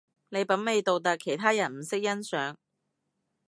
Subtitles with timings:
[0.29, 2.55] 你品味獨特，其他人唔識欣賞